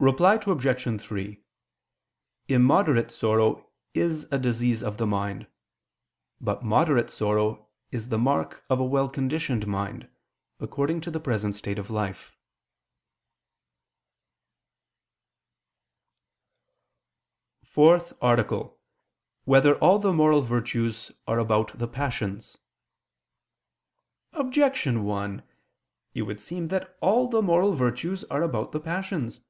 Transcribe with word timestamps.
Reply 0.00 0.34
Obj. 0.44 1.00
3: 1.00 1.42
Immoderate 2.48 3.10
sorrow 3.10 3.70
is 3.94 4.26
a 4.30 4.36
disease 4.38 4.82
of 4.82 4.98
the 4.98 5.06
mind: 5.06 5.46
but 6.42 6.62
moderate 6.62 7.08
sorrow 7.08 7.70
is 7.90 8.10
the 8.10 8.18
mark 8.18 8.62
of 8.68 8.78
a 8.78 8.84
well 8.84 9.08
conditioned 9.08 9.66
mind, 9.66 10.10
according 10.60 11.00
to 11.00 11.10
the 11.10 11.20
present 11.20 11.54
state 11.54 11.78
of 11.78 11.88
life.________________________ 11.88 12.36
FOURTH 17.66 18.12
ARTICLE 18.20 18.60
[I 18.60 18.60
II, 18.60 18.66
Q. 18.66 18.74
59, 18.74 18.76
Art. 18.76 19.46
4] 19.46 19.50
Whether 19.50 19.78
All 19.82 19.98
the 20.00 20.12
Moral 20.12 20.42
Virtues 20.42 21.12
Are 21.26 21.38
About 21.38 21.78
the 21.78 21.88
Passions? 21.88 22.58
Objection 24.34 25.04
1: 25.04 25.42
It 26.12 26.22
would 26.22 26.42
seem 26.42 26.68
that 26.68 26.94
all 27.00 27.26
the 27.26 27.40
moral 27.40 27.72
virtues 27.72 28.22
are 28.24 28.42
about 28.42 28.72
the 28.72 28.80
passions. 28.80 29.40